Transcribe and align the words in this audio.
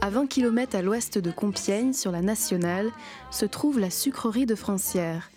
À 0.00 0.10
20 0.10 0.26
km 0.26 0.74
à 0.74 0.82
l'ouest 0.82 1.18
de 1.18 1.30
Compiègne, 1.30 1.92
sur 1.92 2.10
la 2.10 2.22
nationale, 2.22 2.90
se 3.30 3.46
trouve 3.46 3.78
la 3.78 3.90
sucrerie 3.90 4.46
de 4.46 4.56
Francières. 4.56 5.30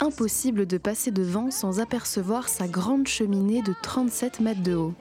Impossible 0.00 0.66
de 0.66 0.78
passer 0.78 1.10
devant 1.10 1.50
sans 1.50 1.80
apercevoir 1.80 2.48
sa 2.48 2.66
grande 2.66 3.06
cheminée 3.06 3.62
de 3.62 3.74
37 3.82 4.40
mètres 4.40 4.62
de 4.62 4.74
haut. 4.74 4.94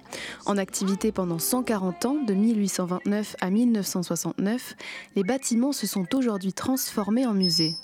En 0.46 0.58
activité 0.58 1.12
pendant 1.12 1.40
140 1.40 2.06
ans, 2.06 2.18
de 2.26 2.34
1829 2.34 3.36
à 3.42 3.50
1969, 3.50 4.76
les 5.16 5.24
bâtiments 5.24 5.72
se 5.72 5.88
sont 5.88 6.16
aujourd'hui 6.16 6.54
transformés 6.54 7.26
en 7.26 7.34
musée. 7.34 7.76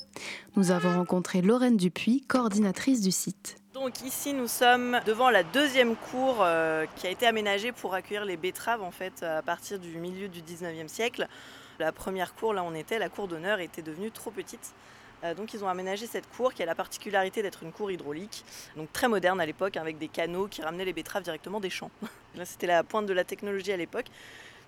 Nous 0.56 0.71
avons 0.71 0.94
rencontré 0.96 1.42
Lorraine 1.42 1.78
Dupuis, 1.78 2.21
coordinatrice 2.28 3.02
du 3.02 3.11
site. 3.11 3.56
Donc 3.74 4.02
ici 4.02 4.34
nous 4.34 4.48
sommes 4.48 5.00
devant 5.06 5.30
la 5.30 5.43
deuxième 5.43 5.96
cour 5.96 6.39
euh, 6.42 6.86
qui 6.96 7.07
a 7.07 7.11
été 7.11 7.25
aménagée 7.25 7.71
pour 7.71 7.93
accueillir 7.93 8.25
les 8.25 8.36
betteraves 8.36 8.82
en 8.84 8.92
fait 8.92 9.24
à 9.24 9.42
partir 9.42 9.80
du 9.80 9.98
milieu 9.98 10.28
du 10.28 10.42
19e 10.42 10.88
siècle. 10.88 11.28
La 11.80 11.93
première 11.93 12.36
cour 12.36 12.54
là 12.54 12.64
on 12.64 12.74
était, 12.74 13.00
la 13.00 13.07
cour 13.07 13.28
d'honneur, 13.28 13.60
était 13.60 13.82
devenue 13.82 14.11
trop 14.11 14.32
petite. 14.32 14.74
Euh, 15.23 15.33
donc 15.33 15.54
ils 15.54 15.64
ont 15.64 15.68
aménagé 15.68 16.07
cette 16.07 16.29
cour 16.29 16.54
qui 16.54 16.64
a 16.64 16.65
la 16.65 16.75
particularité 16.75 17.41
d'être 17.41 17.64
une 17.64 17.71
cour 17.71 17.91
hydraulique, 17.91 18.43
donc 18.75 18.91
très 18.93 19.07
moderne 19.07 19.42
à 19.42 19.45
l'époque 19.45 19.78
avec 19.78 19.97
des 19.97 20.07
canaux 20.07 20.47
qui 20.47 20.61
ramenaient 20.61 20.86
les 20.86 20.93
betteraves 20.93 21.23
directement 21.23 21.59
des 21.59 21.69
champs. 21.69 21.92
c'était 22.43 22.68
la 22.68 22.83
pointe 22.83 23.05
de 23.05 23.14
la 23.14 23.23
technologie 23.23 23.71
à 23.71 23.78
l'époque. 23.78 24.05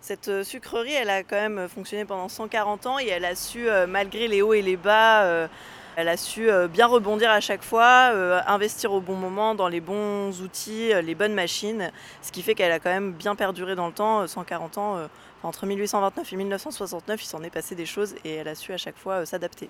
Cette 0.01 0.29
euh, 0.29 0.43
sucrerie, 0.43 0.93
elle 0.93 1.09
a 1.09 1.23
quand 1.23 1.35
même 1.35 1.67
fonctionné 1.69 2.05
pendant 2.05 2.27
140 2.27 2.85
ans 2.87 2.99
et 2.99 3.07
elle 3.07 3.25
a 3.25 3.35
su, 3.35 3.67
malgré 3.87 4.27
les 4.27 4.41
hauts 4.41 4.53
et 4.53 4.61
les 4.61 4.77
bas, 4.77 5.47
elle 5.97 6.07
a 6.07 6.15
su 6.15 6.49
euh, 6.49 6.67
bien 6.67 6.87
rebondir 6.87 7.29
à 7.31 7.41
chaque 7.41 7.63
fois, 7.63 8.11
euh, 8.13 8.39
investir 8.47 8.93
au 8.93 9.01
bon 9.01 9.15
moment 9.15 9.55
dans 9.55 9.67
les 9.67 9.81
bons 9.81 10.41
outils, 10.41 10.93
euh, 10.93 11.01
les 11.01 11.15
bonnes 11.15 11.33
machines, 11.33 11.91
ce 12.21 12.31
qui 12.31 12.41
fait 12.41 12.55
qu'elle 12.55 12.71
a 12.71 12.79
quand 12.79 12.89
même 12.89 13.11
bien 13.11 13.35
perduré 13.35 13.75
dans 13.75 13.87
le 13.87 13.93
temps, 13.93 14.25
140 14.25 14.77
ans. 14.77 14.97
Entre 15.43 15.65
1829 15.65 16.31
et 16.31 16.35
1969, 16.35 17.23
il 17.23 17.25
s'en 17.25 17.43
est 17.43 17.49
passé 17.49 17.75
des 17.75 17.85
choses 17.85 18.15
et 18.23 18.35
elle 18.35 18.47
a 18.47 18.55
su 18.55 18.71
à 18.73 18.77
chaque 18.77 18.97
fois 18.97 19.25
s'adapter. 19.25 19.69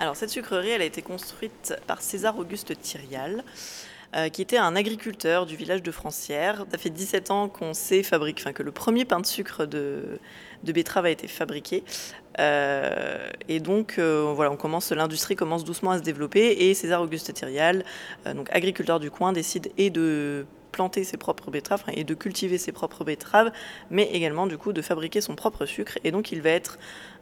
Alors 0.00 0.16
cette 0.16 0.30
sucrerie, 0.30 0.70
elle 0.70 0.82
a 0.82 0.86
été 0.86 1.02
construite 1.02 1.74
par 1.86 2.02
César 2.02 2.38
Auguste 2.38 2.78
Thirial. 2.80 3.44
qui 4.32 4.42
était 4.42 4.58
un 4.58 4.76
agriculteur 4.76 5.44
du 5.44 5.56
village 5.56 5.82
de 5.82 5.90
Francières. 5.90 6.66
Ça 6.70 6.78
fait 6.78 6.90
17 6.90 7.32
ans 7.32 7.48
qu'on 7.48 7.74
sait 7.74 8.04
fabriquer, 8.04 8.42
enfin 8.42 8.52
que 8.52 8.62
le 8.62 8.70
premier 8.70 9.04
pain 9.04 9.18
de 9.18 9.26
sucre 9.26 9.66
de, 9.66 10.20
de 10.62 10.72
betterave 10.72 11.06
a 11.06 11.10
été 11.10 11.28
fabriqué. 11.28 11.84
Euh, 12.40 13.28
et 13.48 13.60
donc, 13.60 13.96
euh, 13.98 14.32
voilà, 14.34 14.50
on 14.50 14.56
commence, 14.56 14.90
l'industrie 14.92 15.36
commence 15.36 15.64
doucement 15.64 15.92
à 15.92 15.98
se 15.98 16.02
développer. 16.02 16.68
Et 16.68 16.74
César 16.74 17.00
Auguste 17.02 17.32
Thérial, 17.32 17.84
euh, 18.26 18.34
donc 18.34 18.48
agriculteur 18.50 19.00
du 19.00 19.10
coin, 19.10 19.32
décide 19.32 19.70
et 19.78 19.90
de 19.90 20.46
planter 20.74 21.04
ses 21.04 21.16
propres 21.16 21.52
betteraves 21.52 21.84
et 21.92 22.02
de 22.02 22.14
cultiver 22.14 22.58
ses 22.58 22.72
propres 22.72 23.04
betteraves, 23.04 23.52
mais 23.90 24.10
également 24.12 24.48
du 24.48 24.58
coup 24.58 24.72
de 24.72 24.82
fabriquer 24.82 25.20
son 25.20 25.36
propre 25.36 25.66
sucre. 25.66 25.98
Et 26.02 26.10
donc, 26.10 26.32
il 26.32 26.42
va 26.42 26.50
être 26.50 26.78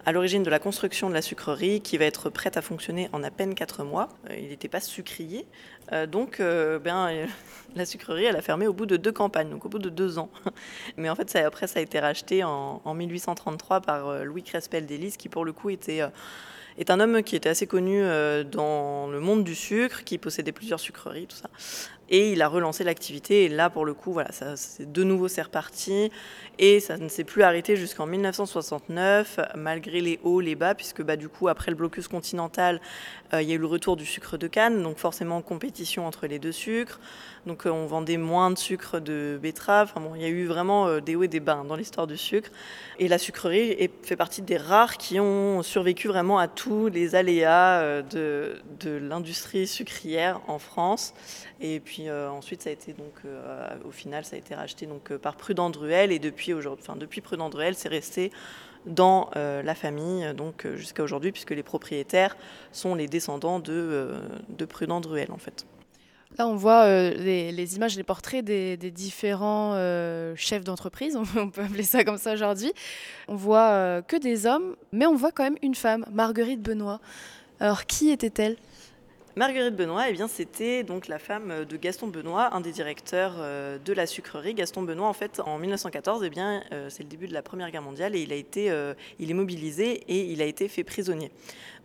à 0.07 0.13
l'origine 0.13 0.43
de 0.43 0.49
la 0.51 0.59
construction 0.59 1.11
de 1.11 1.15
la 1.15 1.23
sucrerie 1.23 1.81
qui 1.83 1.99
va 1.99 2.07
être 2.07 2.31
prête 2.31 2.57
à 2.57 2.63
fonctionner 2.63 3.09
en 3.13 3.23
à 3.23 3.31
peine 3.31 3.55
4 3.55 3.85
mois. 3.85 4.09
Euh, 4.31 4.37
il 4.37 4.49
n'était 4.49 4.69
pas 4.69 4.81
sucrier. 4.81 5.47
Euh, 5.93 6.07
donc 6.07 6.41
euh, 6.41 6.79
ben, 6.79 7.27
la 7.77 7.85
sucrerie, 7.85 8.25
elle 8.25 8.37
a 8.37 8.43
fermé 8.43 8.67
au 8.67 8.73
bout 8.73 8.87
de 8.87 8.97
deux 8.97 9.13
campagnes, 9.13 9.51
donc 9.51 9.67
au 9.67 9.69
bout 9.69 9.79
de 9.79 9.91
deux 9.91 10.19
ans. 10.19 10.31
Mais 10.97 11.11
en 11.11 11.15
fait, 11.15 11.37
après, 11.37 11.67
ça 11.67 11.79
a 11.79 11.83
été 11.83 12.01
racheté 12.01 12.43
en, 12.43 12.81
1833 12.95 13.81
par 13.81 14.25
Louis 14.25 14.43
Crespel 14.43 14.87
d'Élise, 14.87 15.17
qui 15.17 15.29
pour 15.29 15.45
le 15.45 15.53
coup 15.53 15.71
était 15.71 16.03
est 16.79 16.91
un 16.91 17.01
homme 17.01 17.23
qui 17.23 17.37
était 17.37 17.51
assez 17.51 17.67
connu 17.67 18.01
dans 18.51 19.07
le 19.09 19.21
monde 19.21 19.45
du 19.45 19.55
sucre, 19.55 20.05
qui 20.05 20.17
possédait 20.17 20.53
plusieurs 20.53 20.81
sucreries, 20.81 21.27
tout 21.27 21.37
ça. 21.37 21.51
Et 22.09 22.33
il 22.33 22.43
a 22.43 22.49
relancé 22.49 22.85
l'activité. 22.85 23.45
Et 23.45 23.49
là, 23.49 23.71
pour 23.71 23.85
le 23.85 23.95
coup, 23.95 24.13
voilà, 24.13 24.33
ça, 24.33 24.55
de 24.81 25.05
nouveau 25.05 25.29
c'est 25.29 25.43
reparti. 25.43 26.11
Et 26.59 26.81
ça 26.81 26.99
ne 26.99 27.09
s'est 27.09 27.25
plus 27.25 27.43
arrêté 27.43 27.77
jusqu'en 27.77 28.07
1969, 28.07 29.41
malgré 29.57 30.01
les 30.01 30.21
hauts, 30.23 30.41
les 30.41 30.55
bas, 30.55 30.75
puisque 30.75 31.03
bah, 31.03 31.17
du 31.17 31.29
coup, 31.29 31.49
après 31.49 31.71
le 31.71 31.77
blocus 31.77 32.09
continental, 32.09 32.81
euh, 33.35 33.43
il 33.43 33.49
y 33.49 33.53
a 33.53 33.55
eu 33.55 33.59
le 33.59 33.67
retour 33.67 33.97
du 33.97 34.05
sucre 34.05 34.37
de 34.37 34.47
canne, 34.47 34.83
donc 34.83 34.99
forcément 34.99 35.41
compétition 35.41 36.07
entre 36.07 36.27
les 36.27 36.39
deux 36.39 36.53
sucres. 36.53 37.01
Donc 37.47 37.67
euh, 37.67 37.71
on 37.71 37.87
vendait 37.87 38.19
moins 38.19 38.51
de 38.51 38.59
sucre 38.59 39.01
de 39.01 39.39
betterave. 39.43 39.91
Enfin, 39.91 40.07
bon, 40.07 40.15
il 40.15 40.23
y 40.23 40.25
a 40.25 40.29
eu 40.29 40.45
vraiment 40.45 40.87
euh, 40.87 41.01
des 41.01 41.17
hauts 41.17 41.23
et 41.23 41.29
des 41.29 41.41
bas 41.41 41.55
hein, 41.55 41.65
dans 41.65 41.77
l'histoire 41.77 42.07
du 42.07 42.17
sucre. 42.19 42.51
Et 42.99 43.09
la 43.09 43.19
sucrerie 43.19 43.91
fait 44.03 44.17
partie 44.17 44.43
des 44.43 44.59
rares 44.59 44.99
qui 44.99 45.19
ont 45.19 45.63
survécu 45.63 46.09
vraiment 46.09 46.39
à 46.39 46.47
tous 46.47 46.89
les 46.89 47.15
aléas 47.15 48.03
de, 48.03 48.61
de 48.81 48.91
l'industrie 48.91 49.67
sucrière 49.67 50.41
en 50.47 50.59
France. 50.59 51.15
Et 51.61 51.81
puis 51.81 51.92
ensuite, 52.11 52.63
ça 52.63 52.71
a 52.71 52.73
été 52.73 52.93
donc, 52.93 53.23
au 53.85 53.91
final, 53.91 54.25
ça 54.25 54.37
a 54.37 54.39
été 54.39 54.55
racheté 54.55 54.87
donc 54.87 55.15
par 55.17 55.37
Prudent 55.37 55.71
Druel. 55.71 56.13
Et 56.13 56.19
depuis 56.19 56.55
enfin 56.55 56.97
depuis 56.97 57.21
Prudent 57.21 57.51
Druel, 57.51 57.75
c'est 57.75 57.89
resté 57.89 58.31
dans 58.87 59.31
la 59.35 59.75
famille, 59.75 60.33
donc 60.35 60.67
jusqu'à 60.75 61.03
aujourd'hui, 61.03 61.33
puisque 61.33 61.51
les 61.53 61.63
propriétaires 61.63 62.37
sont 62.73 62.95
les 62.95 63.09
descendants 63.09 63.59
de, 63.59 64.13
de 64.49 64.65
Prudent 64.65 65.01
Druel 65.01 65.33
en 65.33 65.39
fait. 65.39 65.67
Là, 66.39 66.49
on 66.49 66.57
voit 66.57 66.85
euh, 66.85 67.11
les, 67.15 67.77
images, 67.77 67.97
les 67.97 68.05
portraits 68.05 68.45
des, 68.45 68.77
différents 68.91 69.73
euh, 69.75 70.35
chefs 70.37 70.65
d'entreprise, 70.65 71.17
on 71.37 71.51
peut 71.51 71.63
appeler 71.63 71.83
ça 71.83 72.05
comme 72.05 72.17
ça 72.17 72.33
aujourd'hui. 72.33 72.73
On 73.29 73.35
voit 73.35 73.71
euh, 73.71 74.03
que 74.03 74.17
des 74.17 74.47
hommes, 74.47 74.77
mais 74.93 75.07
on 75.07 75.15
voit 75.15 75.33
quand 75.33 75.45
même 75.45 75.59
une 75.63 75.75
femme, 75.75 76.07
Marguerite 76.11 76.63
Benoît. 76.63 77.01
Alors, 77.61 77.85
qui 77.85 78.11
était-elle? 78.11 78.57
Marguerite 79.35 79.77
Benoît, 79.77 80.11
eh 80.11 80.13
bien, 80.13 80.29
c'était 80.29 80.83
donc 80.83 81.09
la 81.09 81.19
femme 81.19 81.65
de 81.65 81.77
Gaston 81.79 82.09
Benoît, 82.09 82.55
un 82.55 82.61
des 82.61 82.71
directeurs 82.71 83.37
euh, 83.39 83.79
de 83.79 83.95
la 83.95 84.07
sucrerie. 84.07 84.53
Gaston 84.53 84.83
Benoît, 84.83 85.09
en 85.09 85.15
fait, 85.15 85.41
en 85.41 85.59
1914, 85.59 86.23
eh 86.23 86.29
bien, 86.29 86.63
euh, 86.71 86.91
c'est 86.91 87.03
le 87.03 87.09
début 87.09 87.29
de 87.29 87.33
la 87.33 87.41
Première 87.41 87.71
Guerre 87.71 87.81
mondiale 87.81 88.15
et 88.15 88.21
il 88.21 88.31
a 88.31 88.35
été, 88.35 88.71
euh, 88.71 88.93
il 89.19 89.31
est 89.31 89.35
mobilisé 89.35 90.03
et 90.07 90.31
il 90.31 90.43
a 90.43 90.45
été 90.45 90.69
fait 90.69 90.85
prisonnier. 90.85 91.31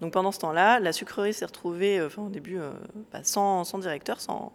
Donc 0.02 0.12
pendant 0.12 0.34
ce 0.34 0.40
temps-là, 0.40 0.82
la 0.82 0.92
sucrerie 0.92 1.34
s'est 1.34 1.46
retrouvée, 1.46 2.02
enfin, 2.02 2.24
au 2.24 2.30
début, 2.30 2.60
bah, 3.14 3.22
sans, 3.24 3.64
directeur, 3.80 4.20
sans, 4.20 4.52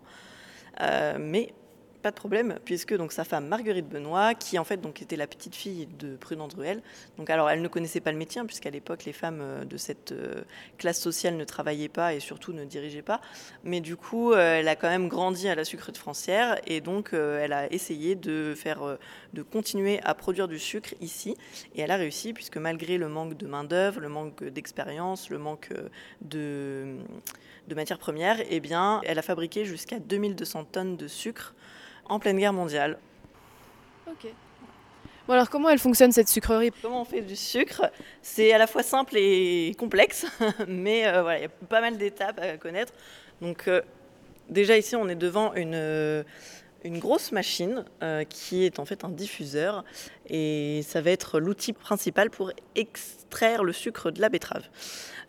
mais 1.18 1.54
pas 2.02 2.10
de 2.10 2.16
problème, 2.16 2.58
puisque 2.64 2.94
donc 2.94 3.12
sa 3.12 3.24
femme 3.24 3.46
Marguerite 3.46 3.88
Benoît, 3.88 4.34
qui 4.34 4.58
en 4.58 4.64
fait 4.64 4.78
donc 4.78 5.00
était 5.00 5.16
la 5.16 5.26
petite 5.26 5.54
fille 5.54 5.86
de 5.98 6.16
Prudent 6.16 6.48
Druel, 6.48 6.82
donc 7.16 7.30
alors 7.30 7.48
elle 7.48 7.62
ne 7.62 7.68
connaissait 7.68 8.00
pas 8.00 8.12
le 8.12 8.18
métier, 8.18 8.40
hein, 8.40 8.46
puisqu'à 8.46 8.70
l'époque 8.70 9.04
les 9.04 9.12
femmes 9.12 9.38
euh, 9.40 9.64
de 9.64 9.76
cette 9.76 10.12
euh, 10.12 10.42
classe 10.78 11.00
sociale 11.00 11.36
ne 11.36 11.44
travaillaient 11.44 11.88
pas 11.88 12.12
et 12.12 12.20
surtout 12.20 12.52
ne 12.52 12.64
dirigeaient 12.64 13.02
pas, 13.02 13.20
mais 13.62 13.80
du 13.80 13.96
coup 13.96 14.32
euh, 14.32 14.58
elle 14.58 14.68
a 14.68 14.76
quand 14.76 14.88
même 14.88 15.08
grandi 15.08 15.48
à 15.48 15.54
la 15.54 15.64
sucrerie 15.64 15.92
de 15.92 15.98
Francière 15.98 16.60
et 16.66 16.80
donc 16.80 17.12
elle 17.12 17.52
a 17.52 17.72
essayé 17.72 18.14
de 18.16 18.54
faire, 18.56 18.98
de 19.32 19.42
continuer 19.42 20.00
à 20.02 20.14
produire 20.14 20.48
du 20.48 20.58
sucre 20.58 20.94
ici. 21.00 21.36
Et 21.74 21.82
elle 21.82 21.90
a 21.90 21.96
réussi 21.96 22.32
puisque 22.32 22.56
malgré 22.56 22.98
le 22.98 23.08
manque 23.08 23.36
de 23.36 23.46
main 23.46 23.64
d'œuvre, 23.64 24.00
le 24.00 24.08
manque 24.08 24.42
d'expérience, 24.44 25.30
le 25.30 25.38
manque 25.38 25.70
de 26.20 26.96
de 27.68 27.74
matières 27.74 27.98
premières, 27.98 28.38
eh 28.50 28.60
bien, 28.60 29.00
elle 29.04 29.18
a 29.18 29.22
fabriqué 29.22 29.64
jusqu'à 29.64 29.98
2200 30.00 30.64
tonnes 30.64 30.96
de 30.96 31.06
sucre 31.06 31.54
en 32.06 32.18
pleine 32.18 32.38
guerre 32.38 32.52
mondiale. 32.52 32.98
Ok. 34.06 34.32
Bon 35.26 35.34
alors 35.34 35.48
comment 35.48 35.68
elle 35.68 35.78
fonctionne 35.78 36.10
cette 36.10 36.28
sucrerie? 36.28 36.72
Comment 36.82 37.02
on 37.02 37.04
fait 37.04 37.20
du 37.20 37.36
sucre? 37.36 37.90
C'est 38.22 38.52
à 38.52 38.58
la 38.58 38.66
fois 38.66 38.82
simple 38.82 39.16
et 39.16 39.74
complexe, 39.78 40.26
mais 40.68 41.06
euh, 41.06 41.22
voilà, 41.22 41.38
il 41.38 41.42
y 41.42 41.46
a 41.46 41.66
pas 41.68 41.80
mal 41.80 41.96
d'étapes 41.96 42.40
à 42.40 42.56
connaître. 42.56 42.92
Donc 43.40 43.68
euh, 43.68 43.82
déjà 44.48 44.76
ici 44.76 44.96
on 44.96 45.08
est 45.08 45.14
devant 45.14 45.54
une, 45.54 45.74
euh, 45.74 46.24
une 46.84 46.98
grosse 46.98 47.32
machine 47.32 47.84
qui 48.28 48.64
est 48.64 48.78
en 48.78 48.84
fait 48.84 49.04
un 49.04 49.08
diffuseur 49.08 49.84
et 50.28 50.82
ça 50.86 51.00
va 51.00 51.10
être 51.10 51.40
l'outil 51.40 51.72
principal 51.72 52.30
pour 52.30 52.52
extraire 52.74 53.64
le 53.64 53.72
sucre 53.72 54.10
de 54.10 54.20
la 54.20 54.28
betterave. 54.28 54.64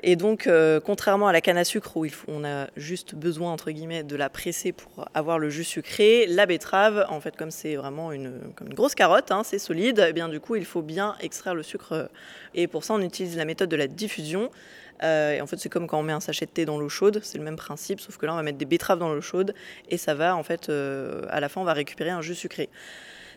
Et 0.06 0.18
donc, 0.18 0.48
euh, 0.48 0.82
contrairement 0.82 1.30
à 1.30 1.32
la 1.32 1.40
canne 1.40 1.58
à 1.58 1.64
sucre 1.64 1.96
où 1.96 2.06
on 2.28 2.44
a 2.44 2.68
juste 2.76 3.16
besoin 3.16 3.54
entre 3.54 3.72
guillemets 3.72 4.04
de 4.04 4.18
la 4.18 4.30
presser 4.30 4.74
pour 4.74 5.08
avoir 5.14 5.40
le 5.40 5.50
jus 5.50 5.64
sucré, 5.64 6.26
la 6.28 6.46
betterave, 6.46 7.06
en 7.10 7.22
fait, 7.22 7.38
comme 7.38 7.52
c'est 7.52 7.76
vraiment 7.76 8.12
une, 8.12 8.34
comme 8.56 8.68
une 8.68 8.74
grosse 8.74 8.96
carotte, 8.96 9.32
hein, 9.32 9.44
c'est 9.46 9.60
solide, 9.60 10.00
et 10.00 10.08
eh 10.10 10.14
bien 10.14 10.28
du 10.28 10.42
coup, 10.42 10.58
il 10.58 10.66
faut 10.66 10.82
bien 10.82 11.16
extraire 11.22 11.56
le 11.56 11.64
sucre. 11.64 12.10
Et 12.54 12.68
pour 12.68 12.84
ça, 12.84 12.94
on 12.94 13.02
utilise 13.02 13.38
la 13.38 13.46
méthode 13.46 13.70
de 13.70 13.78
la 13.78 13.88
diffusion. 13.88 14.52
Euh, 15.04 15.40
en 15.42 15.48
fait, 15.48 15.58
c'est 15.58 15.70
comme 15.70 15.88
quand 15.88 16.00
on 16.00 16.04
met 16.04 16.14
un 16.14 16.20
sachet 16.20 16.46
de 16.46 16.52
thé 16.52 16.66
dans 16.66 16.78
l'eau 16.78 16.90
chaude, 16.90 17.20
c'est 17.24 17.38
le 17.38 17.44
même 17.44 17.56
principe, 17.58 18.00
sauf 18.00 18.18
que 18.18 18.26
là, 18.26 18.34
on 18.34 18.36
va 18.36 18.44
mettre 18.44 18.58
des 18.58 18.66
betteraves 18.66 19.00
dans 19.00 19.14
l'eau 19.14 19.22
chaude 19.22 19.54
et 19.90 19.98
ça 19.98 20.14
va, 20.14 20.36
en 20.36 20.44
fait, 20.44 20.70
euh, 20.70 21.26
à 21.30 21.40
la 21.40 21.50
fin, 21.50 21.62
on 21.62 21.66
va 21.66 21.74
récupérer 21.74 22.10
un 22.10 22.22
jus 22.22 22.36
sucré. 22.36 22.70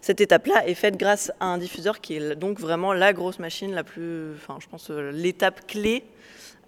Cette 0.01 0.21
étape-là 0.21 0.67
est 0.69 0.75
faite 0.75 0.97
grâce 0.97 1.33
à 1.41 1.47
un 1.47 1.59
diffuseur 1.59 2.01
qui 2.01 2.17
est 2.17 2.37
donc 2.37 2.61
vraiment 2.61 2.93
la 2.93 3.13
grosse 3.13 3.39
machine, 3.39 3.73
la 3.73 3.83
plus, 3.83 4.35
enfin, 4.35 4.59
je 4.61 4.69
pense, 4.69 4.91
l'étape 4.91 5.67
clé 5.67 6.05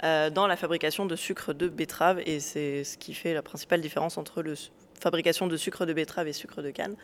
euh, 0.04 0.30
dans 0.30 0.46
la 0.46 0.56
fabrication 0.56 1.06
de 1.06 1.16
sucre 1.16 1.52
de 1.52 1.68
betterave 1.68 2.20
et 2.24 2.38
c'est 2.38 2.84
ce 2.84 2.96
qui 2.96 3.14
fait 3.14 3.34
la 3.34 3.42
principale 3.42 3.80
différence 3.80 4.16
entre 4.16 4.42
la 4.42 4.54
fabrication 5.00 5.48
de 5.48 5.56
sucre 5.56 5.86
de 5.86 5.92
betterave 5.92 6.28
et 6.28 6.32
sucre 6.32 6.62
de 6.62 6.70
canne. 6.70 6.94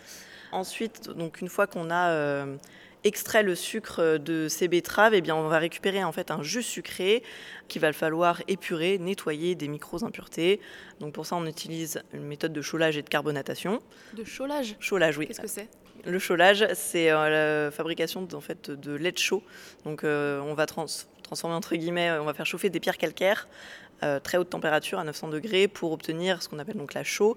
Ensuite, 0.53 1.11
donc 1.11 1.41
une 1.41 1.49
fois 1.49 1.67
qu'on 1.67 1.91
a 1.91 2.11
euh, 2.11 2.57
extrait 3.05 3.43
le 3.43 3.55
sucre 3.55 4.19
de 4.19 4.49
ces 4.49 4.67
betteraves, 4.67 5.15
et 5.15 5.19
eh 5.19 5.21
bien 5.21 5.37
on 5.37 5.49
va 5.49 5.59
récupérer 5.59 6.03
en 6.03 6.13
fait 6.13 6.31
un 6.31 6.43
jus 6.43 6.63
sucré 6.63 7.23
qu'il 7.69 7.81
va 7.81 7.93
falloir 7.93 8.43
épurer, 8.49 8.99
nettoyer 8.99 9.55
des 9.55 9.69
micro-impuretés. 9.69 10.61
Donc 11.01 11.13
pour 11.13 11.27
ça, 11.27 11.37
on 11.37 11.47
utilise 11.47 12.03
une 12.13 12.25
méthode 12.25 12.53
de 12.53 12.63
cholage 12.63 12.97
et 12.97 13.03
de 13.03 13.09
carbonatation. 13.09 13.81
De 14.15 14.25
cholage 14.25 14.77
Cholage, 14.81 15.19
oui. 15.19 15.27
Qu'est-ce 15.27 15.43
que 15.43 15.47
c'est? 15.47 15.69
Le 16.07 16.19
cholage, 16.19 16.67
c'est 16.75 17.11
euh, 17.11 17.65
la 17.67 17.71
fabrication 17.71 18.27
en 18.33 18.41
fait, 18.41 18.71
de 18.71 18.95
lait 18.95 19.13
de 19.13 19.19
chaud. 19.19 19.43
Donc 19.85 20.05
euh, 20.05 20.41
on 20.41 20.55
va 20.55 20.67
transformer 20.67 21.55
entre 21.55 21.77
guillemets, 21.77 22.11
on 22.13 22.25
va 22.25 22.35
faire 22.35 22.47
chauffer 22.47 22.71
des 22.71 22.81
pierres 22.81 22.99
calcaires 22.99 23.49
euh, 24.03 24.21
très 24.21 24.39
haute 24.39 24.51
température 24.51 24.99
à 24.99 25.05
900 25.05 25.29
degrés 25.29 25.69
pour 25.69 25.93
obtenir 25.93 26.43
ce 26.43 26.49
qu'on 26.49 26.59
appelle 26.59 26.77
donc 26.77 26.95
la 26.95 27.05
chaux, 27.05 27.37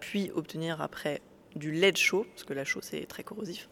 puis 0.00 0.30
obtenir 0.34 0.80
après 0.80 1.20
du 1.54 1.70
lait 1.70 1.92
de 1.92 1.96
chaud, 1.96 2.26
parce 2.34 2.44
que 2.44 2.54
la 2.54 2.64
chaux 2.64 2.80
c'est 2.82 3.06
très 3.06 3.22
corrosif. 3.22 3.68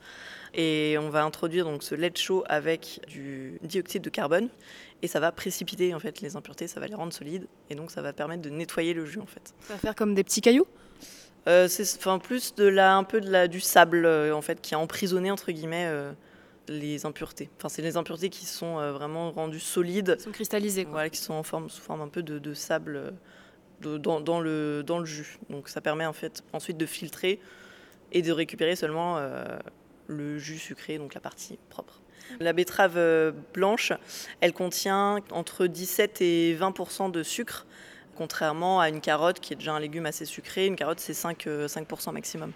Et 0.55 0.97
on 1.01 1.11
va 1.11 1.25
introduire 1.25 1.65
donc 1.65 1.83
ce 1.83 1.97
lait 1.97 2.13
chaud 2.15 2.45
avec 2.47 3.01
du 3.09 3.59
dioxyde 3.63 4.03
de 4.03 4.11
carbone 4.11 4.49
et 5.03 5.09
ça 5.09 5.19
va 5.19 5.33
précipiter 5.33 5.93
en 5.95 5.99
fait 5.99 6.21
les 6.21 6.37
impuretés, 6.37 6.69
ça 6.69 6.79
va 6.79 6.87
les 6.87 6.95
rendre 6.95 7.13
solides 7.13 7.49
et 7.71 7.75
donc 7.75 7.91
ça 7.91 8.03
va 8.03 8.13
permettre 8.13 8.43
de 8.43 8.51
nettoyer 8.51 8.95
le 8.95 9.05
jus 9.05 9.19
en 9.19 9.27
fait. 9.27 9.53
Ça 9.61 9.75
va 9.75 9.79
faire 9.79 9.95
comme 9.97 10.15
des 10.15 10.23
petits 10.23 10.41
cailloux? 10.41 10.67
Euh, 11.49 11.67
C'est 11.67 11.97
enfin 11.99 12.21
plus 12.21 12.55
de 12.55 12.65
la 12.65 12.95
un 12.95 13.03
peu 13.03 13.21
de 13.21 13.29
la 13.31 13.49
du 13.49 13.61
sable 13.61 14.07
euh, 14.07 14.35
en 14.35 14.43
fait 14.43 14.61
qui 14.61 14.77
a 14.77 14.79
emprisonné 14.79 15.33
entre 15.33 15.51
guillemets 15.51 15.87
euh, 15.89 16.13
les 16.69 17.05
impuretés. 17.05 17.51
Enfin 17.59 17.69
c'est 17.69 17.83
les 17.83 17.97
impuretés 17.97 18.31
qui 18.31 18.47
sont 18.47 18.77
vraiment 18.93 19.33
rendues 19.33 19.59
solides, 19.59 20.17
qui 20.17 20.23
sont 20.23 20.31
cristallisées, 20.31 20.85
Voilà, 20.85 21.11
qui 21.11 21.19
sont 21.19 21.35
en 21.35 21.43
forme 21.43 21.69
sous 21.69 21.83
forme 21.83 22.01
un 22.01 22.09
peu 22.09 22.23
de, 22.23 22.55
sable 22.55 23.13
dans, 23.81 24.41
le 24.41 24.83
dans 24.87 24.99
le 25.01 25.05
jus. 25.05 25.41
Donc 25.51 25.69
ça 25.69 25.81
permet 25.81 26.07
en 26.07 26.13
fait 26.13 26.45
ensuite 26.53 26.77
de 26.77 26.87
filtrer 26.87 27.41
et 28.13 28.23
de 28.23 28.31
récupérer 28.31 28.77
seulement 28.77 29.19
le 30.07 30.39
jus 30.39 30.59
sucré, 30.59 30.99
donc 30.99 31.15
la 31.15 31.21
partie 31.21 31.59
propre. 31.71 32.01
La 32.41 32.53
betterave 32.53 32.97
euh, 32.97 33.33
blanche, 33.53 33.93
elle 34.41 34.53
contient 34.53 35.21
entre 35.31 35.67
17 35.67 36.21
et 36.21 36.57
20% 36.59 37.11
de 37.11 37.23
sucre, 37.23 37.67
contrairement 38.17 38.81
à 38.81 38.89
une 38.89 39.01
carotte 39.01 39.41
qui 39.41 39.53
est 39.53 39.57
déjà 39.57 39.73
un 39.73 39.81
légume 39.81 40.07
assez 40.07 40.25
sucré. 40.25 40.67
Une 40.67 40.77
carotte, 40.77 41.01
c'est 41.01 41.15
5, 41.15 41.47
5 41.67 41.87
euh, 41.93 42.13
maximum. 42.13 42.53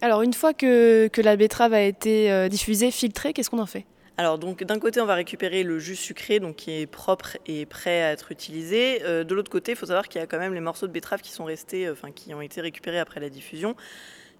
Alors, 0.00 0.22
une 0.22 0.32
fois 0.32 0.54
que, 0.54 1.08
que 1.08 1.20
la 1.20 1.36
betterave 1.36 1.74
a 1.74 1.82
été 1.82 2.32
euh, 2.32 2.48
diffusée, 2.48 2.90
filtrée, 2.90 3.32
qu'est-ce 3.32 3.50
qu'on 3.50 3.58
en 3.58 3.66
fait? 3.66 3.84
Alors 4.16 4.38
donc 4.38 4.64
d'un 4.64 4.78
côté 4.78 5.00
on 5.00 5.06
va 5.06 5.14
récupérer 5.14 5.62
le 5.62 5.78
jus 5.78 5.96
sucré 5.96 6.40
donc 6.40 6.56
qui 6.56 6.72
est 6.72 6.86
propre 6.86 7.38
et 7.46 7.64
prêt 7.64 8.02
à 8.02 8.12
être 8.12 8.32
utilisé. 8.32 8.98
de 8.98 9.34
l'autre 9.34 9.50
côté 9.50 9.72
il 9.72 9.76
faut 9.76 9.86
savoir 9.86 10.08
qu'il 10.08 10.20
y 10.20 10.24
a 10.24 10.26
quand 10.26 10.38
même 10.38 10.52
les 10.52 10.60
morceaux 10.60 10.86
de 10.86 10.92
betterave 10.92 11.22
qui 11.22 11.32
sont 11.32 11.44
restés, 11.44 11.88
enfin 11.88 12.10
qui 12.10 12.34
ont 12.34 12.42
été 12.42 12.60
récupérés 12.60 12.98
après 12.98 13.20
la 13.20 13.30
diffusion. 13.30 13.76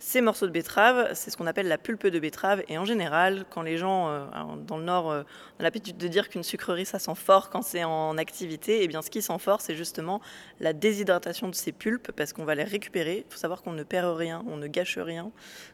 Ces 0.03 0.23
morceaux 0.23 0.47
de 0.47 0.51
betterave, 0.51 1.11
c'est 1.13 1.29
ce 1.31 1.37
qu'on 1.37 1.47
appelle 1.47 1.69
la 1.69 1.77
pulpe 1.77 2.07
de 2.07 2.19
betterave. 2.19 2.63
Et 2.69 2.79
en 2.79 2.87
général, 2.87 3.45
quand 3.51 3.61
les 3.61 3.77
gens 3.77 4.09
euh, 4.09 4.25
dans 4.67 4.79
le 4.79 4.85
Nord 4.85 5.11
euh, 5.11 5.25
ont 5.59 5.63
l'habitude 5.63 5.99
de 5.99 6.09
dire 6.09 6.31
qu'une 6.31 6.43
sucrerie, 6.43 6.87
ça 6.87 6.99
sent 6.99 7.15
fort 7.17 7.51
quand 7.51 7.61
c'est 7.61 7.85
en 7.85 8.17
activité, 8.17 8.79
et 8.79 8.85
eh 8.85 8.89
bien 8.89 9.03
ce 9.03 9.11
qui 9.11 9.21
sent 9.21 9.39
fort, 9.39 9.61
c'est 9.61 9.77
justement 9.77 10.23
la 10.59 10.73
déshydratation 10.73 11.49
de 11.49 11.55
ces 11.55 11.73
pulpes, 11.73 12.13
parce 12.13 12.33
qu'on 12.33 12.47
va 12.47 12.55
les 12.55 12.65
récupérer. 12.65 13.27
Il 13.29 13.31
faut 13.31 13.39
savoir 13.39 13.61
qu'on 13.61 13.73
ne 13.73 13.83
perd 13.83 14.17
rien, 14.17 14.43
on 14.49 14.57
ne 14.57 14.69
gâche 14.69 14.97
rien 14.97 15.31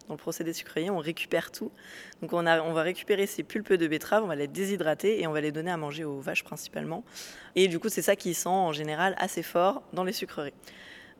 dans 0.09 0.15
le 0.15 0.19
procédé 0.19 0.53
sucrerie, 0.53 0.91
on 0.91 0.99
récupère 0.99 1.53
tout. 1.53 1.71
Donc 2.21 2.33
on, 2.33 2.45
on 2.49 2.73
va 2.73 2.83
récupérer 2.83 3.29
ces 3.29 3.45
pulpes 3.45 3.75
de 3.75 3.87
betterave, 3.87 4.25
on 4.25 4.27
va 4.27 4.35
les 4.35 4.49
déshydrater 4.49 5.21
et 5.23 5.29
on 5.29 5.33
va 5.33 5.41
les 5.41 5.53
donner 5.53 5.71
à 5.71 5.77
manger 5.77 6.03
aux 6.03 6.19
vaches 6.19 6.43
principalement. 6.43 7.05
Et 7.55 7.69
du 7.69 7.79
coup, 7.79 7.89
c'est 7.89 8.03
ça 8.03 8.17
qui 8.17 8.35
sent 8.35 8.49
en 8.49 8.73
général 8.73 9.15
assez 9.19 9.45
fort 9.45 9.85
dans 9.93 10.03
les 10.03 10.13
sucreries. 10.13 10.53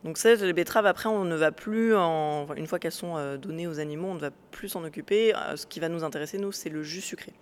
Donc 0.07 0.19
ça, 0.19 0.37
les 0.37 0.53
betteraves, 0.53 0.87
après, 0.87 1.09
on 1.09 1.25
ne 1.25 1.35
va 1.35 1.51
plus, 1.51 1.97
en, 1.97 2.47
une 2.55 2.69
fois 2.69 2.79
qu'elles 2.79 2.93
sont 2.93 3.17
euh, 3.17 3.37
données 3.37 3.67
aux 3.67 3.81
animaux, 3.81 4.07
on 4.07 4.15
ne 4.15 4.21
va 4.21 4.31
plus 4.53 4.69
s'en 4.69 4.85
occuper. 4.85 5.35
Euh, 5.35 5.57
ce 5.57 5.67
qui 5.67 5.81
va 5.81 5.89
nous 5.89 6.05
intéresser, 6.05 6.39
nous, 6.39 6.53
c'est 6.53 6.69
le 6.69 6.85
jus 6.85 7.01
sucré. 7.01 7.33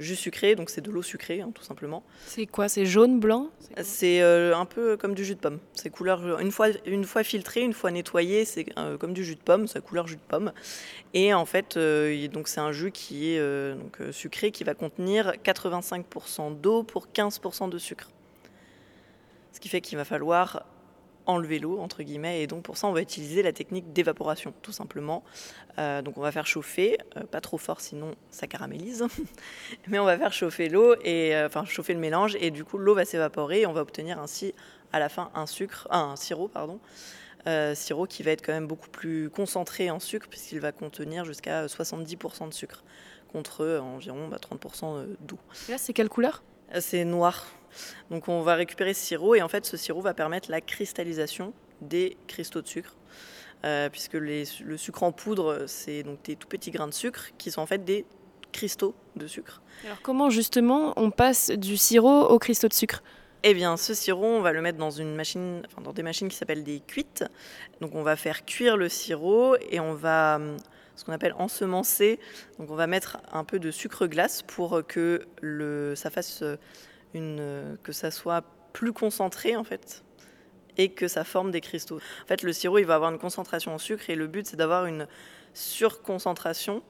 Jus 0.00 0.16
sucré, 0.16 0.56
donc 0.56 0.70
c'est 0.70 0.80
de 0.80 0.90
l'eau 0.90 1.02
sucrée, 1.02 1.40
hein, 1.40 1.52
tout 1.54 1.62
simplement. 1.62 2.02
C'est 2.26 2.46
quoi? 2.46 2.68
C'est 2.68 2.84
jaune, 2.84 3.20
blanc? 3.20 3.50
C'est 3.80 4.22
euh, 4.22 4.56
un 4.56 4.64
peu 4.64 4.96
comme 4.96 5.14
du 5.14 5.24
jus 5.24 5.36
de 5.36 5.40
pomme. 5.40 5.60
C'est 5.74 5.88
couleur, 5.88 6.40
une 6.40 6.50
fois, 6.50 6.66
une 6.84 7.04
fois 7.04 7.22
filtré, 7.22 7.60
une 7.60 7.72
fois 7.72 7.92
nettoyé, 7.92 8.44
c'est 8.44 8.66
comme 8.98 9.14
du 9.14 9.24
jus 9.24 9.36
de 9.36 9.42
pomme, 9.42 9.68
c'est 9.68 9.80
couleur 9.80 10.08
jus 10.08 10.16
de 10.16 10.20
pomme. 10.26 10.50
Et 11.12 11.32
en 11.32 11.44
fait, 11.44 11.78
donc 11.78 12.48
c'est 12.48 12.58
un 12.58 12.72
jus 12.72 12.90
qui 12.90 13.30
est 13.30 13.74
donc, 13.76 13.98
sucré, 14.10 14.50
qui 14.50 14.64
va 14.64 14.74
contenir 14.74 15.34
85% 15.44 16.60
d'eau 16.60 16.82
pour 16.82 17.06
15% 17.14 17.68
de 17.68 17.78
sucre. 17.78 18.10
Ce 19.52 19.60
qui 19.60 19.68
fait 19.68 19.80
qu'il 19.80 19.96
va 19.96 20.04
falloir 20.04 20.66
enlever 21.26 21.58
l'eau, 21.58 21.78
entre 21.80 22.02
guillemets, 22.02 22.42
et 22.42 22.46
donc 22.46 22.62
pour 22.62 22.76
ça 22.76 22.86
on 22.86 22.92
va 22.92 23.00
utiliser 23.00 23.42
la 23.42 23.52
technique 23.52 23.92
d'évaporation, 23.92 24.52
tout 24.62 24.72
simplement. 24.72 25.22
Euh, 25.78 26.02
donc 26.02 26.18
on 26.18 26.20
va 26.20 26.32
faire 26.32 26.46
chauffer, 26.46 26.98
euh, 27.16 27.24
pas 27.24 27.40
trop 27.40 27.58
fort 27.58 27.80
sinon 27.80 28.14
ça 28.30 28.46
caramélise, 28.46 29.06
mais 29.88 29.98
on 29.98 30.04
va 30.04 30.18
faire 30.18 30.32
chauffer 30.32 30.68
l'eau, 30.68 30.94
et 31.02 31.34
euh, 31.34 31.46
enfin 31.46 31.64
chauffer 31.64 31.94
le 31.94 32.00
mélange, 32.00 32.36
et 32.40 32.50
du 32.50 32.64
coup 32.64 32.78
l'eau 32.78 32.94
va 32.94 33.04
s'évaporer, 33.04 33.62
et 33.62 33.66
on 33.66 33.72
va 33.72 33.80
obtenir 33.80 34.18
ainsi 34.18 34.54
à 34.92 34.98
la 34.98 35.08
fin 35.08 35.30
un 35.34 35.46
sucre, 35.46 35.88
un 35.90 36.16
sirop, 36.16 36.48
pardon, 36.48 36.78
sirop 37.74 38.06
qui 38.06 38.22
va 38.22 38.30
être 38.30 38.44
quand 38.44 38.52
même 38.52 38.66
beaucoup 38.66 38.88
plus 38.88 39.28
concentré 39.28 39.90
en 39.90 40.00
sucre, 40.00 40.28
puisqu'il 40.28 40.60
va 40.60 40.72
contenir 40.72 41.24
jusqu'à 41.24 41.66
70% 41.66 42.48
de 42.48 42.54
sucre, 42.54 42.84
contre 43.32 43.78
environ 43.78 44.30
30% 44.30 44.80
bah, 44.80 45.14
d'eau. 45.20 45.38
Là 45.68 45.78
c'est 45.78 45.92
quelle 45.92 46.08
couleur? 46.08 46.42
C'est 46.80 47.04
noir. 47.04 47.46
Donc 48.10 48.28
on 48.28 48.42
va 48.42 48.54
récupérer 48.54 48.94
ce 48.94 49.04
sirop 49.04 49.34
et 49.34 49.42
en 49.42 49.48
fait 49.48 49.64
ce 49.64 49.76
sirop 49.76 50.00
va 50.00 50.14
permettre 50.14 50.50
la 50.50 50.60
cristallisation 50.60 51.52
des 51.80 52.16
cristaux 52.26 52.62
de 52.62 52.68
sucre. 52.68 52.96
Euh, 53.64 53.88
puisque 53.88 54.14
le 54.14 54.76
sucre 54.76 55.02
en 55.02 55.12
poudre, 55.12 55.64
c'est 55.66 56.02
donc 56.02 56.22
des 56.24 56.36
tout 56.36 56.48
petits 56.48 56.70
grains 56.70 56.88
de 56.88 56.92
sucre 56.92 57.30
qui 57.38 57.50
sont 57.50 57.62
en 57.62 57.66
fait 57.66 57.84
des 57.84 58.04
cristaux 58.52 58.94
de 59.16 59.26
sucre. 59.26 59.62
Alors 59.84 60.02
comment 60.02 60.30
justement 60.30 60.92
on 60.96 61.10
passe 61.10 61.50
du 61.50 61.76
sirop 61.76 62.28
aux 62.28 62.38
cristaux 62.38 62.68
de 62.68 62.74
sucre? 62.74 63.02
Eh 63.46 63.52
bien, 63.52 63.76
ce 63.76 63.92
sirop, 63.92 64.24
on 64.24 64.40
va 64.40 64.52
le 64.52 64.62
mettre 64.62 64.78
dans 64.78 64.90
une 64.90 65.14
machine, 65.14 65.62
enfin, 65.66 65.82
dans 65.82 65.92
des 65.92 66.02
machines 66.02 66.28
qui 66.30 66.36
s'appellent 66.36 66.64
des 66.64 66.80
cuites. 66.80 67.24
Donc, 67.82 67.94
on 67.94 68.02
va 68.02 68.16
faire 68.16 68.46
cuire 68.46 68.78
le 68.78 68.88
sirop 68.88 69.56
et 69.70 69.80
on 69.80 69.92
va 69.92 70.40
ce 70.96 71.04
qu'on 71.04 71.12
appelle 71.12 71.34
ensemencer. 71.38 72.18
Donc, 72.58 72.70
on 72.70 72.76
va 72.76 72.86
mettre 72.86 73.18
un 73.32 73.44
peu 73.44 73.58
de 73.58 73.70
sucre 73.70 74.06
glace 74.06 74.42
pour 74.42 74.82
que 74.86 75.26
le, 75.40 75.94
ça 75.96 76.10
fasse 76.10 76.42
une, 77.14 77.78
que 77.82 77.92
ça 77.92 78.10
soit 78.10 78.44
plus 78.72 78.92
concentré 78.92 79.56
en 79.56 79.64
fait 79.64 80.04
et 80.76 80.90
que 80.90 81.08
ça 81.08 81.24
forme 81.24 81.50
des 81.50 81.60
cristaux. 81.60 82.00
En 82.24 82.26
fait, 82.26 82.42
le 82.42 82.52
sirop, 82.52 82.78
il 82.78 82.86
va 82.86 82.96
avoir 82.96 83.10
une 83.10 83.18
concentration 83.18 83.74
en 83.74 83.78
sucre 83.78 84.10
et 84.10 84.16
le 84.16 84.26
but, 84.26 84.46
c'est 84.46 84.56
d'avoir 84.56 84.86
une 84.86 85.06
surconcentration 85.54 86.82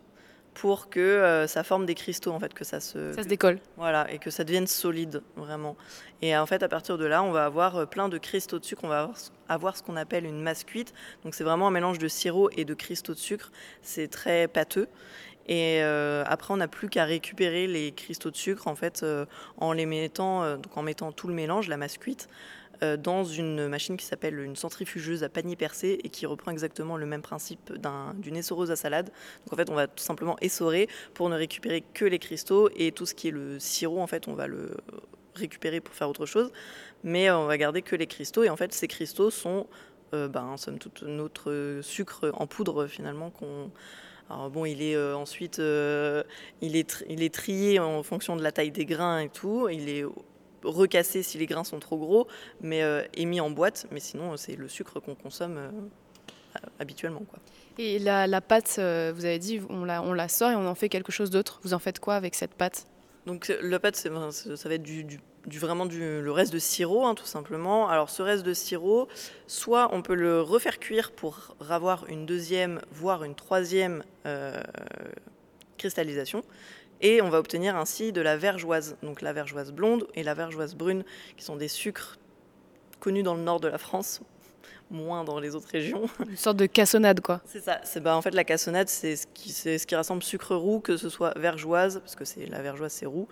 pour 0.55 0.89
que 0.89 1.01
euh, 1.01 1.47
ça 1.47 1.65
forme 1.65 1.85
des 1.85 1.95
cristaux, 1.95 2.33
en 2.33 2.41
fait, 2.41 2.55
que 2.55 2.65
ça 2.65 2.81
se... 2.81 3.13
Ça 3.13 3.23
se 3.25 3.29
décolle. 3.29 3.59
Voilà, 3.77 4.11
et 4.11 4.19
que 4.19 4.31
ça 4.31 4.45
devienne 4.45 4.67
solide, 4.67 5.23
vraiment. 5.37 5.77
Et 6.23 6.37
en 6.37 6.47
fait, 6.47 6.63
à 6.63 6.69
partir 6.69 6.97
de 6.97 7.05
là, 7.05 7.23
on 7.23 7.33
va 7.33 7.45
avoir 7.45 7.77
euh, 7.77 7.87
plein 7.87 8.09
de 8.09 8.19
cristaux 8.19 8.59
de 8.59 8.65
sucre, 8.65 8.85
on 8.85 8.89
va 8.89 9.01
avoir, 9.01 9.17
avoir 9.49 9.77
ce 9.77 9.83
qu'on 9.83 9.97
appelle 9.97 10.25
une 10.25 10.41
masse 10.41 10.65
cuite. 10.65 10.95
Donc 11.25 11.35
c'est 11.35 11.45
vraiment 11.45 11.69
un 11.69 11.73
mélange 11.73 11.99
de 11.99 12.09
sirop 12.09 12.51
et 12.57 12.65
de 12.65 12.75
cristaux 12.75 13.15
de 13.15 13.19
sucre. 13.19 13.51
C'est 13.83 14.09
très 14.09 14.49
pâteux. 14.49 14.89
Et 15.47 15.83
euh, 15.83 16.25
après, 16.27 16.55
on 16.55 16.57
n'a 16.57 16.69
plus 16.69 16.89
qu'à 16.89 17.05
récupérer 17.05 17.67
les 17.67 17.93
cristaux 17.93 18.31
de 18.31 18.37
sucre 18.37 18.67
en 18.67 18.75
fait 18.75 19.03
euh, 19.03 19.27
en 19.59 19.73
les 19.73 19.87
mettant, 19.87 20.43
euh, 20.43 20.57
donc 20.57 20.77
en 20.77 20.83
mettant 20.83 21.13
tout 21.13 21.29
le 21.29 21.35
mélange, 21.35 21.69
la 21.69 21.77
masse 21.77 21.99
cuite, 21.99 22.29
dans 22.99 23.25
une 23.25 23.69
machine 23.69 23.97
qui 23.97 24.05
s'appelle 24.05 24.39
une 24.41 24.57
centrifugeuse 24.57 25.25
à 25.25 25.29
panier 25.29 25.57
percé 25.57 25.99
et 26.03 26.09
qui 26.09 26.27
reprend 26.27 26.51
exactement 26.51 26.97
le 26.97 27.07
même 27.07 27.23
principe 27.23 27.73
d'une 28.19 28.37
essoreuse 28.37 28.71
à 28.71 28.77
salade. 28.77 29.11
Donc 29.45 29.53
en 29.53 29.57
fait, 29.57 29.71
on 29.71 29.75
va 29.75 29.87
tout 29.87 30.03
simplement 30.03 30.37
essorer 30.41 30.89
pour 31.15 31.29
ne 31.29 31.37
récupérer 31.37 31.83
que 31.95 32.05
les 32.05 32.19
cristaux 32.19 32.69
et 32.77 32.93
tout 32.93 33.07
ce 33.07 33.15
qui 33.15 33.29
est 33.29 33.33
le 33.33 33.59
sirop, 33.59 34.01
en 34.01 34.07
fait, 34.07 34.29
on 34.29 34.35
va 34.35 34.47
le 34.47 34.77
récupérer 35.35 35.81
pour 35.81 35.95
faire 35.95 36.09
autre 36.09 36.27
chose, 36.27 36.53
mais 37.03 37.31
on 37.31 37.47
va 37.47 37.59
garder 37.59 37.83
que 37.83 37.97
les 37.97 38.07
cristaux. 38.07 38.45
Et 38.45 38.51
en 38.51 38.57
fait, 38.57 38.73
ces 38.73 38.89
cristaux 38.89 39.31
sont, 39.31 39.67
ben, 40.13 40.57
somme 40.57 40.79
notre 41.03 41.81
sucre 41.83 42.31
en 42.35 42.47
poudre 42.47 42.87
finalement 42.87 43.31
qu'on 43.31 43.71
alors 44.31 44.51
bon, 44.51 44.65
il 44.65 44.81
est 44.81 44.97
euh, 44.97 45.17
ensuite, 45.17 45.59
euh, 45.59 46.23
il, 46.63 46.77
est 46.77 47.05
il 47.09 47.23
est 47.23 47.35
trié 47.35 47.79
en 47.79 48.03
fonction 48.03 48.37
de 48.37 48.43
la 48.43 48.53
taille 48.53 48.71
des 48.71 48.87
grains 48.87 49.21
et 49.21 49.29
tout. 49.29 49.69
Il 49.69 49.89
est 49.89 50.05
recassé 50.65 51.23
si 51.23 51.39
les 51.39 51.47
grains 51.47 51.65
sont 51.65 51.79
trop 51.79 51.97
gros, 51.97 52.27
mais 52.61 52.83
euh, 52.83 53.03
émis 53.15 53.41
en 53.41 53.51
boîte. 53.51 53.87
Mais 53.91 54.01
sinon, 54.01 54.37
c'est 54.37 54.57
le 54.57 54.69
sucre 54.69 55.01
qu'on 55.01 55.15
consomme 55.15 55.59
habituellement. 56.79 57.23
Quoi. 57.29 57.39
Et 57.79 57.99
la, 57.99 58.27
la 58.27 58.41
pâte, 58.41 58.75
vous 58.77 59.25
avez 59.25 59.39
dit, 59.39 59.61
on 59.69 59.85
la, 59.85 60.03
on 60.03 60.13
la 60.13 60.29
sort 60.29 60.51
et 60.51 60.57
on 60.57 60.67
en 60.67 60.75
fait 60.75 60.89
quelque 60.89 61.13
chose 61.13 61.31
d'autre. 61.31 61.61
Vous 61.65 61.75
en 61.75 61.79
faites 61.79 62.01
quoi 62.01 62.15
avec 62.15 62.35
cette 62.35 62.55
pâte? 62.55 62.87
Donc 63.27 63.53
la 63.63 63.79
pâte, 63.79 63.97
ça 63.97 64.09
va 64.69 64.75
être 64.75 64.83
du, 64.83 65.05
du 65.05 65.21
du, 65.47 65.59
vraiment 65.59 65.87
du, 65.87 66.23
le 66.23 66.33
reste 66.33 66.53
de 66.53 66.59
sirop, 66.59 67.05
hein, 67.07 67.15
tout 67.15 67.27
simplement. 67.27 67.89
Alors 67.89 68.11
ce 68.11 68.23
reste 68.23 68.45
de 68.45 68.55
sirop, 68.55 69.09
soit 69.47 69.89
on 69.93 70.03
peut 70.03 70.15
le 70.15 70.41
refaire 70.41 70.79
cuire 70.79 71.13
pour 71.13 71.55
avoir 71.69 72.07
une 72.09 72.27
deuxième, 72.27 72.81
voire 72.93 73.25
une 73.25 73.35
troisième 73.35 74.03
euh, 74.27 74.63
cristallisation. 75.79 76.43
Et 77.05 77.21
on 77.21 77.29
va 77.29 77.39
obtenir 77.39 77.77
ainsi 77.77 78.13
de 78.13 78.23
la 78.23 78.39
vergeoise, 78.39 78.97
donc 79.03 79.21
la 79.21 79.35
vergeoise 79.35 79.73
blonde 79.73 80.09
et 80.15 80.23
la 80.23 80.33
vergeoise 80.33 80.75
brune, 80.75 81.05
qui 81.37 81.45
sont 81.45 81.55
des 81.55 81.69
sucres 81.69 82.19
connus 82.99 83.23
dans 83.23 83.35
le 83.35 83.43
nord 83.43 83.61
de 83.61 83.69
la 83.69 83.77
France, 83.77 84.23
moins 84.91 85.25
dans 85.25 85.41
les 85.41 85.55
autres 85.55 85.69
régions. 85.71 86.09
Une 86.29 86.37
sorte 86.37 86.57
de 86.57 86.67
cassonade, 86.67 87.21
quoi. 87.21 87.41
C'est 87.45 87.61
ça. 87.61 87.81
C'est 87.85 88.01
bah, 88.01 88.17
en 88.17 88.23
fait 88.23 88.35
la 88.35 88.45
cassonade, 88.45 88.89
c'est 88.89 89.17
ce 89.17 89.27
qui, 89.33 89.51
c'est 89.51 89.79
ce 89.79 89.87
qui 89.87 89.95
rassemble 89.95 90.23
sucre 90.23 90.55
roux, 90.55 90.81
que 90.81 90.97
ce 90.97 91.09
soit 91.09 91.37
vergeoise, 91.39 92.01
parce 92.01 92.15
que 92.15 92.25
c'est 92.25 92.47
la 92.47 92.63
vergeoise 92.63 92.93
c'est 92.93 93.07
roux, 93.07 93.29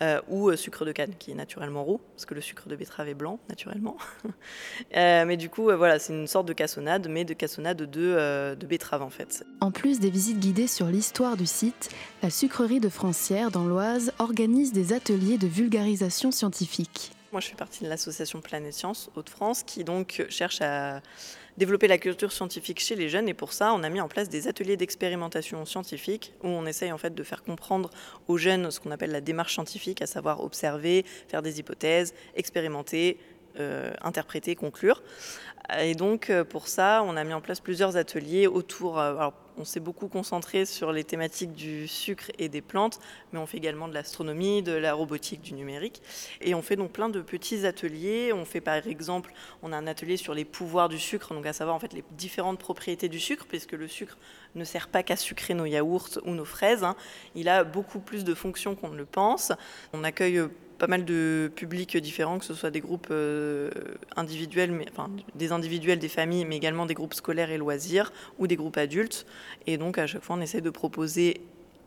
euh, 0.00 0.20
ou 0.28 0.48
euh, 0.48 0.56
sucre 0.56 0.84
de 0.84 0.92
canne 0.92 1.14
qui 1.18 1.30
est 1.30 1.34
naturellement 1.34 1.84
roux, 1.84 2.00
parce 2.14 2.24
que 2.24 2.34
le 2.34 2.40
sucre 2.40 2.68
de 2.68 2.76
betterave 2.76 3.08
est 3.08 3.14
blanc 3.14 3.38
naturellement. 3.48 3.96
Euh, 4.96 5.24
mais 5.26 5.36
du 5.36 5.48
coup, 5.48 5.64
voilà, 5.64 5.98
c'est 5.98 6.12
une 6.12 6.26
sorte 6.26 6.46
de 6.46 6.52
cassonade, 6.52 7.08
mais 7.08 7.24
de 7.24 7.34
cassonade 7.34 7.78
de, 7.78 8.54
de 8.54 8.66
betterave 8.66 9.02
en 9.02 9.10
fait. 9.10 9.44
En 9.60 9.70
plus 9.70 10.00
des 10.00 10.10
visites 10.10 10.38
guidées 10.38 10.66
sur 10.66 10.86
l'histoire 10.86 11.36
du 11.36 11.46
site, 11.46 11.90
la 12.22 12.30
sucrerie 12.30 12.80
de 12.80 12.88
Francières 12.88 13.50
dans 13.50 13.64
l'Oise 13.64 14.12
organise 14.18 14.72
des 14.72 14.92
ateliers 14.92 15.38
de 15.38 15.46
vulgarisation 15.46 16.30
scientifique. 16.30 17.12
Moi, 17.32 17.40
je 17.40 17.48
fais 17.48 17.56
partie 17.56 17.82
de 17.82 17.88
l'association 17.88 18.42
Planète 18.42 18.74
Science 18.74 19.10
Hauts-de-France 19.16 19.62
qui 19.62 19.84
donc 19.84 20.22
cherche 20.28 20.60
à 20.60 21.00
développer 21.56 21.88
la 21.88 21.96
culture 21.96 22.30
scientifique 22.30 22.78
chez 22.78 22.94
les 22.94 23.08
jeunes 23.08 23.26
et 23.26 23.32
pour 23.32 23.54
ça, 23.54 23.72
on 23.72 23.82
a 23.82 23.88
mis 23.88 24.02
en 24.02 24.08
place 24.08 24.28
des 24.28 24.48
ateliers 24.48 24.76
d'expérimentation 24.76 25.64
scientifique 25.64 26.34
où 26.42 26.48
on 26.48 26.66
essaye 26.66 26.92
en 26.92 26.98
fait 26.98 27.14
de 27.14 27.22
faire 27.22 27.42
comprendre 27.42 27.88
aux 28.28 28.36
jeunes 28.36 28.70
ce 28.70 28.80
qu'on 28.80 28.90
appelle 28.90 29.12
la 29.12 29.22
démarche 29.22 29.54
scientifique, 29.54 30.02
à 30.02 30.06
savoir 30.06 30.44
observer, 30.44 31.06
faire 31.28 31.40
des 31.40 31.58
hypothèses, 31.58 32.12
expérimenter, 32.34 33.18
euh, 33.58 33.94
interpréter, 34.02 34.54
conclure. 34.54 35.02
Et 35.80 35.94
donc 35.94 36.28
euh, 36.28 36.44
pour 36.44 36.68
ça, 36.68 37.02
on 37.06 37.16
a 37.16 37.24
mis 37.24 37.32
en 37.32 37.40
place 37.40 37.60
plusieurs 37.60 37.96
ateliers 37.96 38.46
autour. 38.46 39.00
Euh, 39.00 39.30
on 39.58 39.64
s'est 39.64 39.80
beaucoup 39.80 40.08
concentré 40.08 40.64
sur 40.64 40.92
les 40.92 41.04
thématiques 41.04 41.52
du 41.52 41.86
sucre 41.86 42.30
et 42.38 42.48
des 42.48 42.60
plantes, 42.60 42.98
mais 43.32 43.38
on 43.38 43.46
fait 43.46 43.58
également 43.58 43.88
de 43.88 43.94
l'astronomie, 43.94 44.62
de 44.62 44.72
la 44.72 44.94
robotique, 44.94 45.42
du 45.42 45.54
numérique. 45.54 46.02
Et 46.40 46.54
on 46.54 46.62
fait 46.62 46.76
donc 46.76 46.92
plein 46.92 47.08
de 47.08 47.20
petits 47.20 47.66
ateliers. 47.66 48.32
On 48.32 48.44
fait 48.44 48.60
par 48.60 48.86
exemple, 48.86 49.32
on 49.62 49.72
a 49.72 49.76
un 49.76 49.86
atelier 49.86 50.16
sur 50.16 50.34
les 50.34 50.44
pouvoirs 50.44 50.88
du 50.88 50.98
sucre, 50.98 51.34
donc 51.34 51.46
à 51.46 51.52
savoir 51.52 51.76
en 51.76 51.78
fait 51.78 51.92
les 51.92 52.04
différentes 52.12 52.58
propriétés 52.58 53.08
du 53.08 53.20
sucre, 53.20 53.46
puisque 53.48 53.72
le 53.72 53.88
sucre 53.88 54.16
ne 54.54 54.64
sert 54.64 54.88
pas 54.88 55.02
qu'à 55.02 55.16
sucrer 55.16 55.54
nos 55.54 55.66
yaourts 55.66 56.18
ou 56.24 56.32
nos 56.32 56.44
fraises. 56.44 56.84
Hein. 56.84 56.96
Il 57.34 57.48
a 57.48 57.64
beaucoup 57.64 58.00
plus 58.00 58.24
de 58.24 58.34
fonctions 58.34 58.74
qu'on 58.74 58.88
ne 58.88 58.96
le 58.96 59.06
pense. 59.06 59.52
On 59.92 60.04
accueille 60.04 60.42
pas 60.82 60.88
mal 60.88 61.04
de 61.04 61.48
publics 61.54 61.96
différents, 61.96 62.40
que 62.40 62.44
ce 62.44 62.54
soit 62.54 62.72
des 62.72 62.80
groupes 62.80 63.06
euh, 63.12 63.70
individuels, 64.16 64.84
des 65.36 65.52
individuels, 65.52 66.00
des 66.00 66.08
familles, 66.08 66.44
mais 66.44 66.56
également 66.56 66.86
des 66.86 66.94
groupes 66.94 67.14
scolaires 67.14 67.52
et 67.52 67.56
loisirs 67.56 68.12
ou 68.40 68.48
des 68.48 68.56
groupes 68.56 68.76
adultes. 68.76 69.24
Et 69.68 69.78
donc 69.78 69.96
à 69.98 70.08
chaque 70.08 70.24
fois, 70.24 70.34
on 70.34 70.40
essaie 70.40 70.60
de 70.60 70.70
proposer 70.70 71.40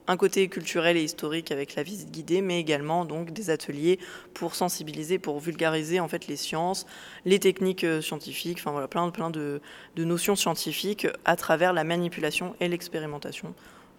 un 0.08 0.16
côté 0.16 0.48
culturel 0.48 0.96
et 0.96 1.04
historique 1.04 1.52
avec 1.52 1.76
la 1.76 1.84
visite 1.84 2.10
guidée, 2.10 2.42
mais 2.42 2.58
également 2.58 3.04
donc 3.04 3.32
des 3.32 3.50
ateliers 3.50 4.00
pour 4.34 4.56
sensibiliser, 4.56 5.20
pour 5.20 5.42
vulgariser 5.42 6.00
en 6.00 6.08
fait 6.08 6.28
les 6.28 6.38
sciences, 6.38 6.86
les 7.26 7.40
techniques 7.40 7.84
euh, 7.84 8.00
scientifiques, 8.02 8.60
enfin 8.62 8.72
voilà, 8.72 8.88
plein, 8.88 9.10
plein 9.10 9.30
de, 9.30 9.60
de 9.98 10.04
notions 10.06 10.38
scientifiques 10.38 11.06
à 11.26 11.36
travers 11.36 11.74
la 11.74 11.84
manipulation 11.84 12.56
et 12.62 12.70
l'expérimentation. 12.70 13.54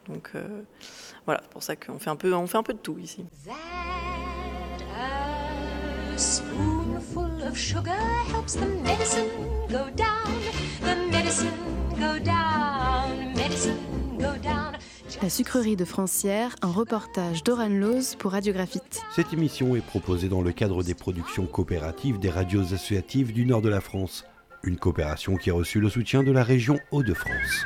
Donc 0.08 0.30
euh, 0.34 0.62
voilà, 1.26 1.42
c'est 1.42 1.50
pour 1.50 1.62
ça 1.62 1.76
qu'on 1.76 1.98
fait 1.98 2.08
un 2.08 2.16
peu, 2.16 2.32
on 2.32 2.46
fait 2.46 2.56
un 2.56 2.62
peu 2.62 2.72
de 2.72 2.78
tout 2.78 2.96
ici. 2.98 3.26
La 15.22 15.28
sucrerie 15.28 15.76
de 15.76 15.84
Francière, 15.84 16.56
un 16.62 16.70
reportage 16.70 17.44
d'Oran 17.44 17.68
Loz 17.68 18.16
pour 18.18 18.32
Radiographite. 18.32 19.02
Cette 19.14 19.34
émission 19.34 19.76
est 19.76 19.84
proposée 19.84 20.30
dans 20.30 20.40
le 20.40 20.52
cadre 20.52 20.82
des 20.82 20.94
productions 20.94 21.46
coopératives 21.46 22.18
des 22.18 22.30
radios 22.30 22.72
associatives 22.72 23.34
du 23.34 23.44
nord 23.44 23.60
de 23.60 23.68
la 23.68 23.82
France. 23.82 24.24
Une 24.62 24.78
coopération 24.78 25.36
qui 25.36 25.50
a 25.50 25.54
reçu 25.54 25.80
le 25.80 25.90
soutien 25.90 26.22
de 26.22 26.32
la 26.32 26.44
région 26.44 26.78
Hauts-de-France. 26.92 27.62